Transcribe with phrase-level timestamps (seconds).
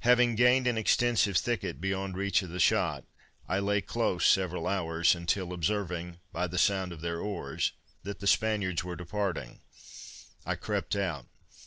[0.00, 3.06] Having gained an extensive thicket beyond reach of the shot,
[3.48, 7.72] I lay close several hours, until observing, by the sound of their oars,
[8.02, 9.60] that the Spaniards were departing,
[10.44, 11.24] I crept out.